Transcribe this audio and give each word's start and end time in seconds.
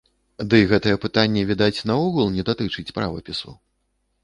Дый 0.53 0.63
гэтае 0.71 0.93
пытанне, 1.03 1.43
відаць, 1.51 1.83
наогул 1.91 2.33
не 2.39 2.43
датычыць 2.49 2.87
правапісу. 2.99 3.57